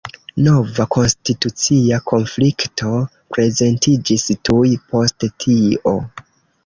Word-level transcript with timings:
Nova 0.45 0.85
konstitucia 0.95 1.99
konflikto 2.13 2.95
prezentiĝis 3.37 4.27
tuj 4.49 4.67
post 4.95 5.29
tio. 5.45 5.95